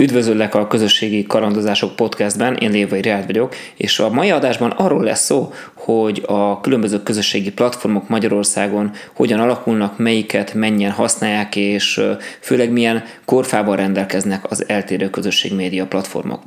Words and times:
Üdvözöllek 0.00 0.54
a 0.54 0.66
Közösségi 0.66 1.26
Karandozások 1.26 1.96
podcastben, 1.96 2.54
én 2.54 2.70
Lévai 2.70 3.02
Reált 3.02 3.26
vagyok, 3.26 3.54
és 3.76 3.98
a 3.98 4.10
mai 4.10 4.30
adásban 4.30 4.70
arról 4.70 5.02
lesz 5.02 5.24
szó, 5.24 5.52
hogy 5.74 6.22
a 6.26 6.60
különböző 6.60 7.02
közösségi 7.02 7.52
platformok 7.52 8.08
Magyarországon 8.08 8.90
hogyan 9.14 9.40
alakulnak, 9.40 9.98
melyiket 9.98 10.54
mennyien 10.54 10.90
használják, 10.90 11.56
és 11.56 12.00
főleg 12.40 12.70
milyen 12.70 13.04
korfában 13.24 13.76
rendelkeznek 13.76 14.50
az 14.50 14.68
eltérő 14.68 15.10
közösségmédia 15.10 15.86
platformok. 15.86 16.42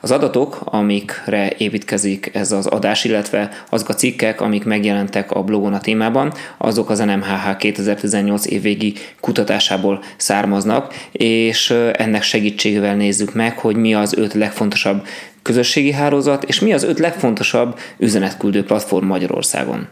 Az 0.00 0.10
adatok, 0.10 0.60
amikre 0.64 1.52
építkezik 1.58 2.30
ez 2.32 2.52
az 2.52 2.66
adás, 2.66 3.04
illetve 3.04 3.50
azok 3.70 3.88
a 3.88 3.94
cikkek, 3.94 4.40
amik 4.40 4.64
megjelentek 4.64 5.30
a 5.30 5.42
blogon 5.42 5.72
a 5.72 5.80
témában, 5.80 6.32
azok 6.58 6.90
az 6.90 6.98
NMHH 6.98 7.56
2018 7.58 8.46
évvégi 8.46 8.94
kutatásából 9.20 10.02
származnak, 10.16 10.94
és 11.12 11.70
ennek 11.92 12.22
segítségével 12.22 12.93
nézzük 12.94 13.34
meg, 13.34 13.58
hogy 13.58 13.76
mi 13.76 13.94
az 13.94 14.14
öt 14.16 14.34
legfontosabb 14.34 15.06
közösségi 15.42 15.92
hálózat, 15.92 16.44
és 16.44 16.60
mi 16.60 16.72
az 16.72 16.82
öt 16.82 16.98
legfontosabb 16.98 17.78
üzenetküldő 17.98 18.64
platform 18.64 19.06
Magyarországon. 19.06 19.88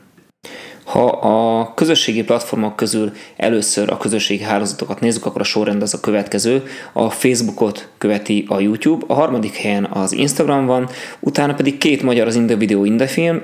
Ha 0.84 1.04
a 1.06 1.74
közösségi 1.74 2.22
platformok 2.22 2.76
közül 2.76 3.12
először 3.36 3.90
a 3.90 3.96
közösségi 3.96 4.42
hálózatokat 4.42 5.00
nézzük, 5.00 5.26
akkor 5.26 5.40
a 5.40 5.44
sorrend 5.44 5.82
az 5.82 5.94
a 5.94 6.00
következő. 6.00 6.62
A 6.92 7.10
Facebookot 7.10 7.88
követi 7.98 8.44
a 8.48 8.60
YouTube, 8.60 9.04
a 9.08 9.14
harmadik 9.14 9.56
helyen 9.56 9.84
az 9.84 10.12
Instagram 10.12 10.66
van, 10.66 10.88
utána 11.20 11.54
pedig 11.54 11.78
két 11.78 12.02
magyar 12.02 12.26
az 12.26 12.34
Inda 12.34 12.56
Video 12.56 12.84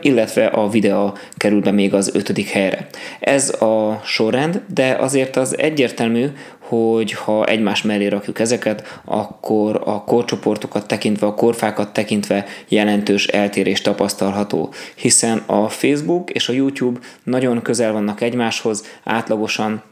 illetve 0.01 0.47
a 0.47 0.69
videó 0.69 1.16
kerül 1.37 1.61
be 1.61 1.71
még 1.71 1.95
az 1.95 2.15
ötödik 2.15 2.49
helyre. 2.49 2.87
Ez 3.21 3.63
a 3.63 4.01
sorrend, 4.05 4.63
de 4.75 4.97
azért 5.01 5.37
az 5.37 5.59
egyértelmű, 5.59 6.27
hogy 6.69 7.13
ha 7.13 7.47
egymás 7.47 7.83
mellé 7.83 8.07
rakjuk 8.07 8.39
ezeket, 8.39 9.01
akkor 9.05 9.83
a 9.85 10.05
korcsoportokat 10.05 10.87
tekintve, 10.87 11.27
a 11.27 11.35
korfákat 11.35 11.93
tekintve 11.93 12.47
jelentős 12.69 13.27
eltérés 13.27 13.80
tapasztalható, 13.80 14.73
hiszen 14.95 15.43
a 15.47 15.69
Facebook 15.69 16.30
és 16.30 16.49
a 16.49 16.52
YouTube 16.52 17.01
nagyon 17.23 17.63
közel 17.63 17.93
vannak 17.93 18.21
egymáshoz, 18.21 18.85
átlagosan 19.05 19.83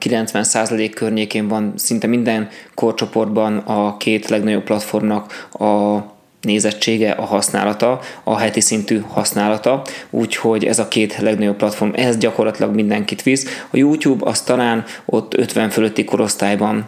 90% 0.00 0.90
környékén 0.94 1.48
van 1.48 1.72
szinte 1.76 2.06
minden 2.06 2.48
korcsoportban 2.74 3.56
a 3.56 3.96
két 3.96 4.28
legnagyobb 4.28 4.64
platformnak 4.64 5.48
a 5.52 5.98
nézettsége, 6.44 7.10
a 7.10 7.24
használata, 7.24 8.00
a 8.24 8.38
heti 8.38 8.60
szintű 8.60 9.00
használata, 9.08 9.82
úgyhogy 10.10 10.64
ez 10.64 10.78
a 10.78 10.88
két 10.88 11.18
legnagyobb 11.18 11.56
platform, 11.56 11.90
ez 11.94 12.16
gyakorlatilag 12.16 12.74
mindenkit 12.74 13.22
visz. 13.22 13.64
A 13.70 13.76
YouTube 13.76 14.30
az 14.30 14.40
talán 14.40 14.84
ott 15.04 15.36
50 15.36 15.70
fölötti 15.70 16.04
korosztályban 16.04 16.84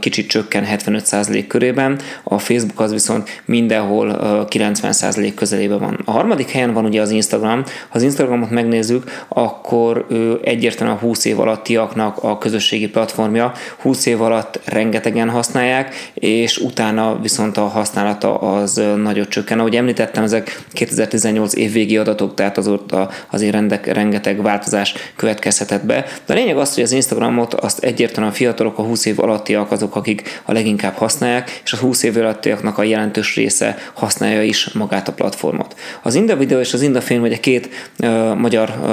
kicsit 0.00 0.28
csökken 0.28 0.66
75% 0.70 1.44
körében, 1.48 1.98
a 2.22 2.38
Facebook 2.38 2.80
az 2.80 2.92
viszont 2.92 3.42
mindenhol 3.44 4.18
90% 4.50 5.32
közelében 5.34 5.78
van. 5.78 6.00
A 6.04 6.10
harmadik 6.10 6.50
helyen 6.50 6.72
van 6.72 6.84
ugye 6.84 7.00
az 7.00 7.10
Instagram, 7.10 7.62
ha 7.64 7.96
az 7.96 8.02
Instagramot 8.02 8.50
megnézzük, 8.50 9.24
akkor 9.28 10.06
ő 10.08 10.40
egyértelműen 10.44 10.98
a 10.98 11.00
20 11.00 11.24
év 11.24 11.40
alattiaknak 11.40 12.18
a 12.22 12.38
közösségi 12.38 12.88
platformja, 12.88 13.52
20 13.82 14.06
év 14.06 14.22
alatt 14.22 14.60
rengetegen 14.64 15.28
használják, 15.28 16.10
és 16.14 16.58
utána 16.58 17.18
viszont 17.20 17.56
a 17.56 17.66
használata 17.66 18.38
az 18.38 18.82
nagyot 19.02 19.28
csökken. 19.28 19.58
Ahogy 19.58 19.76
említettem, 19.76 20.22
ezek 20.22 20.62
2018 20.72 21.54
évvégi 21.54 21.96
adatok, 21.96 22.34
tehát 22.34 22.58
azóta 22.58 23.10
azért 23.30 23.52
rendek, 23.52 23.86
rengeteg 23.92 24.42
változás 24.42 24.94
következhetett 25.16 25.84
be. 25.84 26.04
De 26.26 26.32
a 26.32 26.36
lényeg 26.36 26.56
az, 26.56 26.74
hogy 26.74 26.82
az 26.82 26.92
Instagramot 26.92 27.54
azt 27.54 27.84
egyértelműen 27.84 28.32
a 28.32 28.36
fiatalok, 28.36 28.78
a 28.78 28.82
20 28.82 29.04
év 29.04 29.20
alattiak 29.20 29.72
azok, 29.72 29.96
akik 29.96 30.40
a 30.44 30.52
leginkább 30.52 30.94
használják, 30.94 31.60
és 31.64 31.72
a 31.72 31.76
20 31.76 32.02
év 32.02 32.16
alattiaknak 32.16 32.78
a 32.78 32.82
jelentős 32.82 33.34
része 33.34 33.76
használja 33.92 34.42
is 34.42 34.68
magát 34.72 35.08
a 35.08 35.12
platformot. 35.12 35.74
Az 36.02 36.14
Inda 36.14 36.36
Video 36.36 36.60
és 36.60 36.72
az 36.72 36.82
Inda 36.82 37.00
Film 37.00 37.22
ugye 37.22 37.36
két 37.36 37.68
uh, 37.98 38.34
magyar 38.34 38.74
uh, 38.82 38.88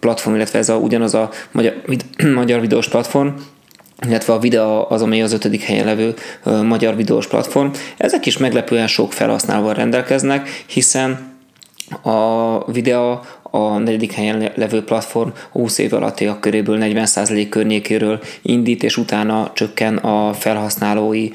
platform, 0.00 0.36
illetve 0.36 0.58
ez 0.58 0.68
a, 0.68 0.74
ugyanaz 0.74 1.14
a 1.14 1.30
magyar, 1.50 1.74
magyar 2.34 2.60
videós 2.60 2.88
platform, 2.88 3.28
illetve 4.06 4.32
a 4.32 4.38
videó 4.38 4.86
az, 4.88 5.02
amely 5.02 5.22
az 5.22 5.32
ötödik 5.32 5.62
helyen 5.62 5.84
levő 5.84 6.14
magyar 6.62 6.96
videós 6.96 7.26
platform. 7.26 7.70
Ezek 7.96 8.26
is 8.26 8.38
meglepően 8.38 8.86
sok 8.86 9.12
felhasználóval 9.12 9.74
rendelkeznek, 9.74 10.64
hiszen 10.66 11.34
a 12.02 12.72
videó 12.72 13.20
a 13.56 13.78
negyedik 13.78 14.12
helyen 14.12 14.50
levő 14.54 14.84
platform 14.84 15.28
20 15.52 15.78
év 15.78 15.94
alattiak 15.94 16.40
köréből 16.40 16.78
40% 16.80 17.46
környékéről 17.50 18.20
indít, 18.42 18.82
és 18.82 18.96
utána 18.96 19.50
csökken 19.54 19.96
a 19.96 20.32
felhasználói 20.32 21.30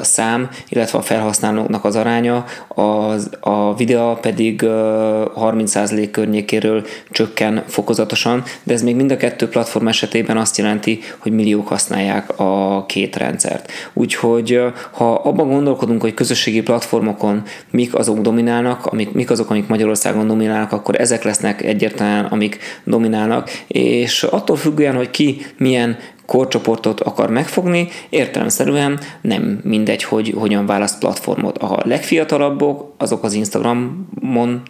szám, 0.00 0.48
illetve 0.68 0.98
a 0.98 1.02
felhasználóknak 1.02 1.84
az 1.84 1.96
aránya, 1.96 2.44
az, 2.68 3.30
a 3.40 3.74
videó 3.74 4.14
pedig 4.14 4.62
30% 4.64 6.08
környékéről 6.10 6.86
csökken 7.10 7.64
fokozatosan, 7.66 8.42
de 8.62 8.72
ez 8.72 8.82
még 8.82 8.96
mind 8.96 9.10
a 9.10 9.16
kettő 9.16 9.48
platform 9.48 9.86
esetében 9.88 10.36
azt 10.36 10.58
jelenti, 10.58 11.00
hogy 11.18 11.32
milliók 11.32 11.68
használják 11.68 12.38
a 12.38 12.84
két 12.86 13.16
rendszert. 13.16 13.72
Úgyhogy 13.92 14.60
ha 14.90 15.14
abban 15.14 15.48
gondolkodunk, 15.48 16.00
hogy 16.00 16.14
közösségi 16.14 16.62
platformokon 16.62 17.42
mik 17.70 17.94
azok 17.94 18.18
dominálnak, 18.18 18.86
amik, 18.86 19.12
mik 19.12 19.30
azok, 19.30 19.50
amik 19.50 19.66
Magyarországon 19.66 20.26
dominálnak, 20.26 20.72
akkor 20.72 21.00
ezek 21.00 21.22
lesznek 21.22 21.43
lesznek 21.44 21.62
egyértelműen, 21.62 22.24
amik 22.24 22.58
dominálnak, 22.84 23.50
és 23.66 24.22
attól 24.22 24.56
függően, 24.56 24.96
hogy 24.96 25.10
ki 25.10 25.46
milyen 25.56 25.96
korcsoportot 26.26 27.00
akar 27.00 27.30
megfogni, 27.30 27.88
értelemszerűen 28.08 28.98
nem 29.20 29.60
mindegy, 29.62 30.02
hogy 30.02 30.34
hogyan 30.38 30.66
választ 30.66 30.98
platformot. 30.98 31.58
A 31.58 31.78
legfiatalabbok, 31.84 32.92
azok 32.98 33.24
az 33.24 33.32
Instagramon 33.32 34.62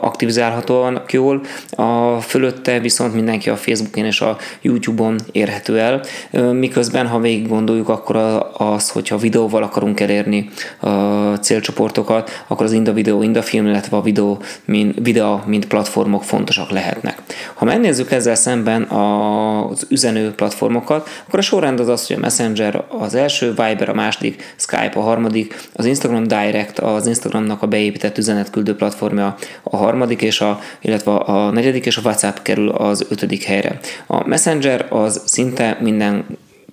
aktivizálhatóak 0.00 1.12
jól, 1.12 1.40
a 1.70 2.20
fölötte 2.20 2.78
viszont 2.78 3.14
mindenki 3.14 3.50
a 3.50 3.56
Facebookon 3.56 4.04
és 4.04 4.20
a 4.20 4.36
YouTube-on 4.62 5.18
érhető 5.32 5.78
el, 5.78 6.00
miközben 6.52 7.06
ha 7.06 7.18
végig 7.18 7.48
gondoljuk, 7.48 7.88
akkor 7.88 8.16
az, 8.56 8.90
hogyha 8.90 9.16
videóval 9.16 9.62
akarunk 9.62 10.00
elérni 10.00 10.48
a 10.80 10.88
célcsoportokat, 11.34 12.30
akkor 12.46 12.66
az 12.66 12.72
Inda 12.72 12.92
Video, 12.92 13.22
Inda 13.22 13.42
Film, 13.42 13.66
illetve 13.66 13.96
a 13.96 14.02
videó, 14.02 14.38
mint, 14.64 14.98
videó, 15.02 15.40
mint 15.46 15.66
platformok 15.66 16.24
fontosak 16.24 16.70
lehetnek. 16.70 17.22
Ha 17.54 17.64
megnézzük 17.64 18.10
ezzel 18.10 18.34
szemben 18.34 18.82
az 18.82 19.86
üzenő 19.88 20.32
platformokat, 20.32 20.93
platformokat, 20.94 21.24
akkor 21.26 21.38
a 21.38 21.42
sorrend 21.42 21.80
az 21.80 21.88
az, 21.88 22.06
hogy 22.06 22.16
a 22.16 22.18
Messenger 22.18 22.84
az 22.88 23.14
első, 23.14 23.48
Viber 23.48 23.88
a 23.88 23.94
második, 23.94 24.54
Skype 24.56 24.92
a 24.94 25.00
harmadik, 25.00 25.68
az 25.72 25.84
Instagram 25.84 26.26
Direct 26.26 26.78
az 26.78 27.06
Instagramnak 27.06 27.62
a 27.62 27.66
beépített 27.66 28.18
üzenetküldő 28.18 28.76
platformja 28.76 29.36
a 29.62 29.76
harmadik, 29.76 30.22
és 30.22 30.40
a, 30.40 30.60
illetve 30.80 31.12
a 31.12 31.50
negyedik, 31.50 31.86
és 31.86 31.96
a 31.96 32.00
WhatsApp 32.04 32.36
kerül 32.42 32.68
az 32.68 33.06
ötödik 33.08 33.42
helyre. 33.42 33.78
A 34.06 34.26
Messenger 34.26 34.86
az 34.90 35.22
szinte 35.24 35.78
minden 35.80 36.24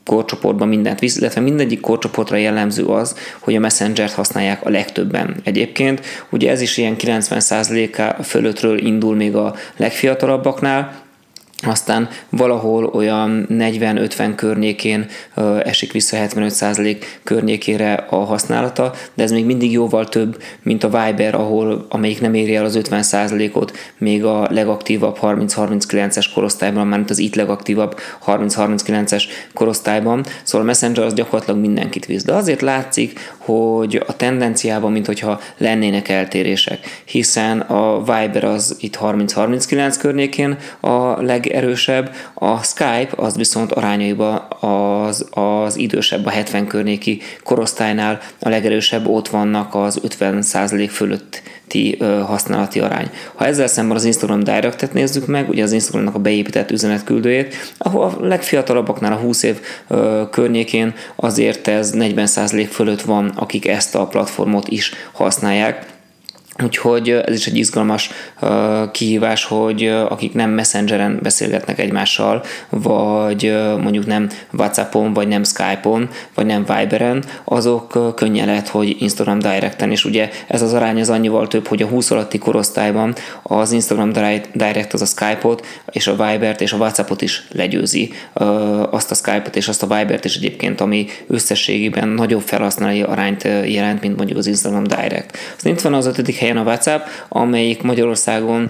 korcsoportban 0.05 0.67
mindent 0.67 0.99
visz, 0.99 1.17
illetve 1.17 1.41
mindegyik 1.41 1.79
korcsoportra 1.79 2.35
jellemző 2.35 2.85
az, 2.85 3.15
hogy 3.39 3.55
a 3.55 3.59
Messenger-t 3.59 4.11
használják 4.11 4.65
a 4.65 4.69
legtöbben. 4.69 5.35
Egyébként 5.43 6.05
ugye 6.29 6.51
ez 6.51 6.61
is 6.61 6.77
ilyen 6.77 6.95
90%-a 6.97 8.23
fölöttről 8.23 8.85
indul 8.85 9.15
még 9.15 9.35
a 9.35 9.55
legfiatalabbaknál, 9.77 11.00
aztán 11.63 12.09
valahol 12.29 12.85
olyan 12.85 13.47
40-50 13.49 14.33
környékén 14.35 15.05
esik 15.63 15.91
vissza 15.91 16.17
75% 16.19 16.97
környékére 17.23 17.93
a 17.93 18.15
használata, 18.15 18.93
de 19.13 19.23
ez 19.23 19.31
még 19.31 19.45
mindig 19.45 19.71
jóval 19.71 20.09
több, 20.09 20.41
mint 20.63 20.83
a 20.83 20.89
Viber, 20.89 21.35
ahol, 21.35 21.85
amelyik 21.89 22.21
nem 22.21 22.33
éri 22.33 22.55
el 22.55 22.65
az 22.65 22.79
50%-ot, 22.83 23.77
még 23.97 24.25
a 24.25 24.47
legaktívabb 24.51 25.17
30-39-es 25.21 26.25
korosztályban, 26.33 26.87
mert 26.87 27.09
az 27.09 27.19
itt 27.19 27.35
legaktívabb 27.35 27.99
30-39-es 28.25 29.23
korosztályban, 29.53 30.25
szóval 30.43 30.67
a 30.67 30.69
Messenger 30.69 31.05
az 31.05 31.13
gyakorlatilag 31.13 31.59
mindenkit 31.59 32.05
visz. 32.05 32.23
De 32.23 32.33
azért 32.33 32.61
látszik, 32.61 33.19
hogy 33.51 34.03
a 34.07 34.15
tendenciában, 34.15 34.91
mint 34.91 35.05
hogyha 35.05 35.39
lennének 35.57 36.09
eltérések, 36.09 37.01
hiszen 37.05 37.59
a 37.59 37.97
Viber 37.99 38.43
az 38.43 38.75
itt 38.79 38.97
30-39 39.01 39.95
környékén 39.99 40.57
a 40.79 41.21
leg 41.21 41.47
erősebb, 41.47 42.15
a 42.33 42.63
Skype 42.63 43.09
az 43.15 43.35
viszont 43.35 43.71
arányaiban 43.71 44.47
az, 44.59 45.25
az 45.31 45.77
idősebb, 45.77 46.25
a 46.25 46.29
70 46.29 46.67
környéki 46.67 47.21
korosztálynál 47.43 48.19
a 48.39 48.49
legerősebb, 48.49 49.07
ott 49.07 49.27
vannak 49.27 49.75
az 49.75 50.01
50% 50.19 50.89
fölötti 50.91 51.97
használati 52.25 52.79
arány. 52.79 53.09
Ha 53.35 53.45
ezzel 53.45 53.67
szemben 53.67 53.97
az 53.97 54.03
Instagram 54.03 54.43
Direct-et 54.43 54.93
nézzük 54.93 55.27
meg, 55.27 55.49
ugye 55.49 55.63
az 55.63 55.71
Instagramnak 55.71 56.15
a 56.15 56.19
beépített 56.19 56.71
üzenetküldőjét, 56.71 57.55
ahol 57.77 58.03
a 58.03 58.25
legfiatalabbaknál 58.25 59.13
a 59.13 59.15
20 59.15 59.43
év 59.43 59.59
környékén 60.31 60.93
azért 61.15 61.67
ez 61.67 61.93
40% 61.95 62.67
fölött 62.71 63.01
van, 63.01 63.27
akik 63.41 63.67
ezt 63.67 63.95
a 63.95 64.07
platformot 64.07 64.67
is 64.67 64.91
használják 65.11 65.85
Úgyhogy 66.63 67.09
ez 67.09 67.35
is 67.35 67.47
egy 67.47 67.57
izgalmas 67.57 68.09
kihívás, 68.91 69.43
hogy 69.43 69.87
akik 69.87 70.33
nem 70.33 70.49
Messengeren 70.49 71.19
beszélgetnek 71.21 71.79
egymással, 71.79 72.43
vagy 72.69 73.57
mondjuk 73.81 74.05
nem 74.05 74.29
Whatsappon, 74.53 75.13
vagy 75.13 75.27
nem 75.27 75.43
Skype-on, 75.43 76.09
vagy 76.33 76.45
nem 76.45 76.65
Viberen, 76.65 77.23
azok 77.43 78.15
könnyen 78.15 78.45
lehet, 78.45 78.67
hogy 78.67 78.95
Instagram 78.99 79.39
Directen, 79.39 79.91
és 79.91 80.05
ugye 80.05 80.29
ez 80.47 80.61
az 80.61 80.73
arány 80.73 80.99
az 80.99 81.09
annyival 81.09 81.47
több, 81.47 81.67
hogy 81.67 81.81
a 81.81 81.87
20 81.87 82.11
alatti 82.11 82.37
korosztályban 82.37 83.15
az 83.43 83.71
Instagram 83.71 84.11
Direct 84.53 84.93
az 84.93 85.01
a 85.01 85.05
Skype-ot, 85.05 85.65
és 85.91 86.07
a 86.07 86.11
Vibert, 86.11 86.61
és 86.61 86.73
a 86.73 86.77
Whatsappot 86.77 87.21
is 87.21 87.47
legyőzi. 87.51 88.13
Azt 88.91 89.11
a 89.11 89.15
Skype-ot 89.15 89.55
és 89.55 89.67
azt 89.67 89.83
a 89.83 89.87
Vibert 89.87 90.25
is 90.25 90.35
egyébként, 90.35 90.81
ami 90.81 91.05
összességében 91.27 92.07
nagyobb 92.07 92.41
felhasználói 92.41 93.01
arányt 93.01 93.43
jelent, 93.65 94.01
mint 94.01 94.15
mondjuk 94.17 94.37
az 94.37 94.47
Instagram 94.47 94.83
Direct. 94.83 95.37
Aztán 95.55 95.73
itt 95.73 95.81
van 95.81 95.93
az 95.93 96.05
ötödik 96.05 96.39
helyen 96.41 96.57
a 96.57 96.63
WhatsApp, 96.63 97.05
amelyik 97.29 97.81
Magyarországon 97.81 98.69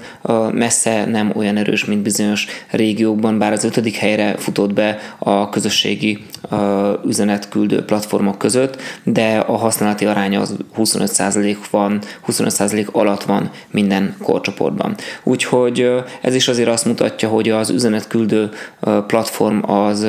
messze 0.52 1.06
nem 1.06 1.32
olyan 1.36 1.58
erős, 1.58 1.86
mint 1.86 2.02
bizonyos 2.02 2.48
régiókban, 2.70 3.38
bár 3.38 3.52
az 3.52 3.64
ötödik 3.64 3.96
helyre 3.96 4.36
futott 4.38 4.74
be 4.74 5.00
a 5.18 5.50
közösségi 5.50 6.26
üzenetküldő 7.06 7.86
platformok 7.86 8.38
között, 8.38 8.82
de 9.04 9.38
a 9.38 9.58
használati 9.58 10.06
aránya 10.06 10.42
az 10.42 10.56
25% 10.78 11.58
van, 11.72 12.00
25% 12.28 12.92
alatt 12.92 13.24
van 13.24 13.50
minden 13.72 14.16
korcsoportban. 14.24 14.96
Úgyhogy 15.24 15.92
ez 16.22 16.36
is 16.36 16.48
azért 16.48 16.70
azt 16.70 16.86
mutatja, 16.86 17.30
hogy 17.30 17.50
az 17.50 17.70
üzenetküldő 17.70 18.50
platform, 19.08 19.72
az 19.72 20.08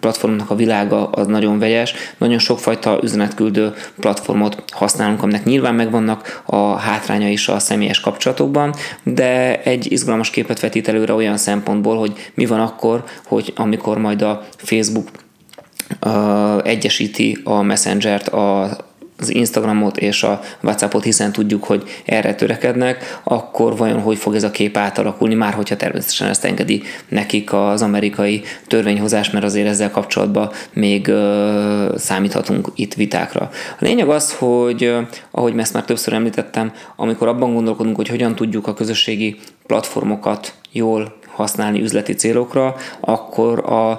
platformnak 0.00 0.50
a 0.50 0.54
világa 0.54 1.06
az 1.10 1.26
nagyon 1.26 1.58
vegyes, 1.58 1.94
nagyon 2.18 2.38
sokfajta 2.38 2.98
üzenetküldő 3.02 3.72
platformot 4.00 4.62
használunk, 4.70 5.22
aminek 5.22 5.44
nyilván 5.44 5.74
megvannak 5.74 6.42
a 6.44 6.76
hátránya 6.82 7.28
is 7.28 7.48
a 7.48 7.58
személyes 7.58 8.00
kapcsolatokban, 8.00 8.74
de 9.02 9.62
egy 9.62 9.92
izgalmas 9.92 10.30
képet 10.30 10.60
vetít 10.60 10.88
előre 10.88 11.12
olyan 11.12 11.36
szempontból, 11.36 11.98
hogy 11.98 12.30
mi 12.34 12.46
van 12.46 12.60
akkor, 12.60 13.04
hogy 13.24 13.52
amikor 13.56 13.98
majd 13.98 14.22
a 14.22 14.42
Facebook 14.56 15.08
egyesíti 16.64 17.40
a 17.44 17.62
Messenger-t 17.62 18.28
a 18.28 18.76
az 19.22 19.34
Instagramot 19.34 19.96
és 19.96 20.22
a 20.22 20.40
Whatsappot, 20.62 21.04
hiszen 21.04 21.32
tudjuk, 21.32 21.64
hogy 21.64 21.82
erre 22.04 22.34
törekednek, 22.34 23.20
akkor 23.24 23.76
vajon 23.76 24.00
hogy 24.00 24.18
fog 24.18 24.34
ez 24.34 24.42
a 24.42 24.50
kép 24.50 24.76
átalakulni, 24.76 25.34
már 25.34 25.52
hogyha 25.52 25.76
természetesen 25.76 26.28
ezt 26.28 26.44
engedi 26.44 26.82
nekik 27.08 27.52
az 27.52 27.82
amerikai 27.82 28.42
törvényhozás, 28.66 29.30
mert 29.30 29.44
azért 29.44 29.68
ezzel 29.68 29.90
kapcsolatban 29.90 30.50
még 30.72 31.08
ö, 31.08 31.94
számíthatunk 31.96 32.68
itt 32.74 32.94
vitákra. 32.94 33.50
A 33.78 33.84
lényeg 33.84 34.08
az, 34.08 34.34
hogy 34.34 34.94
ahogy 35.30 35.58
ezt 35.58 35.72
már 35.72 35.84
többször 35.84 36.14
említettem, 36.14 36.72
amikor 36.96 37.28
abban 37.28 37.54
gondolkodunk, 37.54 37.96
hogy 37.96 38.08
hogyan 38.08 38.34
tudjuk 38.34 38.66
a 38.66 38.74
közösségi 38.74 39.36
platformokat 39.66 40.54
jól 40.72 41.20
használni 41.26 41.80
üzleti 41.80 42.14
célokra, 42.14 42.74
akkor 43.00 43.58
a 43.58 43.98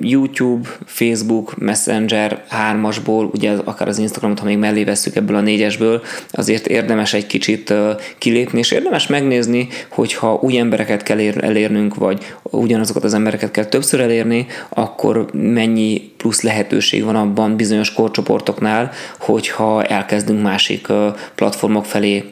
YouTube, 0.00 0.68
Facebook, 0.84 1.58
Messenger 1.58 2.44
hármasból, 2.48 3.30
ugye 3.32 3.52
akár 3.64 3.88
az 3.88 3.98
Instagramot, 3.98 4.38
ha 4.38 4.44
még 4.44 4.58
mellé 4.58 4.84
veszük 4.84 5.16
ebből 5.16 5.36
a 5.36 5.40
négyesből, 5.40 6.02
azért 6.30 6.66
érdemes 6.66 7.14
egy 7.14 7.26
kicsit 7.26 7.74
kilépni, 8.18 8.58
és 8.58 8.70
érdemes 8.70 9.06
megnézni, 9.06 9.68
hogyha 9.88 10.38
új 10.42 10.58
embereket 10.58 11.02
kell 11.02 11.18
elérnünk, 11.18 11.94
vagy 11.94 12.34
ugyanazokat 12.42 13.04
az 13.04 13.14
embereket 13.14 13.50
kell 13.50 13.64
többször 13.64 14.00
elérni, 14.00 14.46
akkor 14.68 15.26
mennyi 15.32 16.12
plusz 16.16 16.42
lehetőség 16.42 17.04
van 17.04 17.16
abban 17.16 17.56
bizonyos 17.56 17.92
korcsoportoknál, 17.92 18.90
hogyha 19.18 19.84
elkezdünk 19.84 20.42
másik 20.42 20.86
platformok 21.34 21.84
felé 21.84 22.24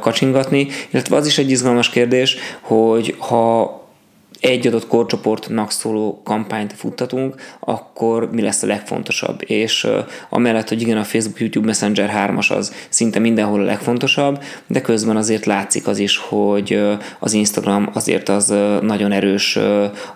kacsingatni, 0.00 0.68
illetve 0.90 1.16
az 1.16 1.26
is 1.26 1.38
egy 1.38 1.50
izgalmas 1.50 1.90
kérdés, 1.90 2.36
hogy 2.60 3.14
ha 3.18 3.77
egy 4.40 4.66
adott 4.66 4.86
korcsoportnak 4.86 5.70
szóló 5.70 6.20
kampányt 6.24 6.72
futtatunk, 6.72 7.34
akkor 7.60 8.30
mi 8.32 8.42
lesz 8.42 8.62
a 8.62 8.66
legfontosabb. 8.66 9.42
És 9.46 9.84
uh, 9.84 9.92
amellett, 10.28 10.68
hogy 10.68 10.80
igen, 10.80 10.98
a 10.98 11.04
Facebook, 11.04 11.40
YouTube, 11.40 11.66
Messenger 11.66 12.30
3-as 12.30 12.56
az 12.56 12.72
szinte 12.88 13.18
mindenhol 13.18 13.60
a 13.60 13.64
legfontosabb, 13.64 14.42
de 14.66 14.80
közben 14.80 15.16
azért 15.16 15.46
látszik 15.46 15.86
az 15.86 15.98
is, 15.98 16.16
hogy 16.16 16.74
uh, 16.74 16.92
az 17.18 17.32
Instagram 17.32 17.90
azért 17.92 18.28
az 18.28 18.50
uh, 18.50 18.80
nagyon 18.82 19.12
erős 19.12 19.56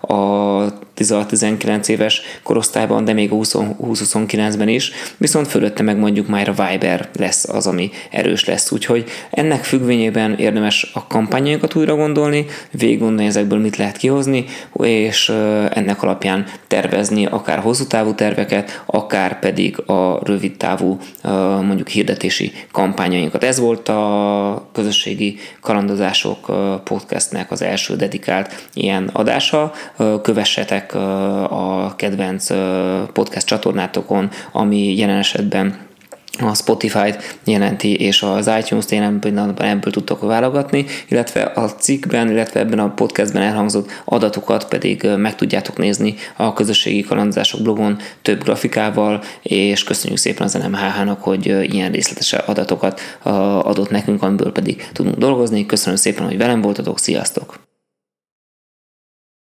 a 0.01 0.81
16-19 0.97 1.87
éves 1.87 2.21
korosztályban, 2.43 3.05
de 3.05 3.13
még 3.13 3.31
a 3.31 3.35
20-29-ben 3.35 4.67
is, 4.67 4.91
viszont 5.17 5.47
fölötte 5.47 5.83
meg 5.83 5.97
mondjuk 5.97 6.27
már 6.27 6.49
a 6.49 6.69
Viber 6.69 7.09
lesz 7.15 7.49
az, 7.49 7.67
ami 7.67 7.91
erős 8.11 8.45
lesz. 8.45 8.71
Úgyhogy 8.71 9.09
ennek 9.31 9.63
függvényében 9.63 10.33
érdemes 10.33 10.91
a 10.93 11.07
kampányokat 11.07 11.75
újra 11.75 11.95
gondolni, 11.95 12.45
végig 12.71 12.99
gondolni 12.99 13.25
ezekből 13.25 13.59
mit 13.59 13.77
lehet 13.77 13.97
kihozni, 14.13 14.45
és 14.87 15.29
ennek 15.69 16.03
alapján 16.03 16.45
tervezni 16.67 17.25
akár 17.25 17.59
hosszú 17.59 17.87
távú 17.87 18.13
terveket, 18.13 18.83
akár 18.85 19.39
pedig 19.39 19.89
a 19.89 20.19
rövid 20.23 20.57
távú 20.57 20.99
mondjuk 21.61 21.87
hirdetési 21.87 22.51
kampányainkat. 22.71 23.43
Ez 23.43 23.59
volt 23.59 23.89
a 23.89 24.69
közösségi 24.73 25.37
kalandozások 25.61 26.45
podcastnek 26.83 27.51
az 27.51 27.61
első 27.61 27.95
dedikált 27.95 28.67
ilyen 28.73 29.09
adása. 29.13 29.71
Kövessetek 30.21 30.95
a 30.95 31.93
kedvenc 31.95 32.47
podcast 33.13 33.47
csatornátokon, 33.47 34.29
ami 34.51 34.97
jelen 34.97 35.17
esetben 35.17 35.91
a 36.39 36.55
Spotify-t 36.55 37.37
jelenti, 37.45 37.95
és 37.95 38.21
az 38.21 38.51
iTunes-t 38.59 38.91
jelen 38.91 39.19
pillanatban 39.19 39.67
ebből 39.67 39.93
tudtok 39.93 40.21
válogatni, 40.21 40.85
illetve 41.07 41.41
a 41.41 41.69
cikkben, 41.69 42.29
illetve 42.29 42.59
ebben 42.59 42.79
a 42.79 42.93
podcastben 42.93 43.41
elhangzott 43.41 43.89
adatokat 44.05 44.67
pedig 44.67 45.07
meg 45.17 45.35
tudjátok 45.35 45.77
nézni 45.77 46.15
a 46.37 46.53
közösségi 46.53 47.01
kalandozások 47.01 47.61
blogon 47.61 47.97
több 48.21 48.43
grafikával, 48.43 49.23
és 49.41 49.83
köszönjük 49.83 50.19
szépen 50.19 50.43
az 50.43 50.53
NMHH-nak, 50.53 51.23
hogy 51.23 51.45
ilyen 51.45 51.91
részletes 51.91 52.33
adatokat 52.33 53.01
adott 53.63 53.89
nekünk, 53.89 54.23
amiből 54.23 54.51
pedig 54.51 54.89
tudunk 54.93 55.15
dolgozni. 55.15 55.65
Köszönöm 55.65 55.97
szépen, 55.97 56.25
hogy 56.25 56.37
velem 56.37 56.61
voltatok, 56.61 56.99
sziasztok! 56.99 57.72